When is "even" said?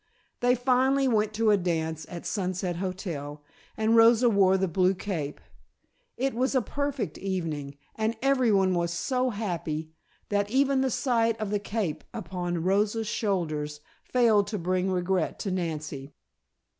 10.49-10.81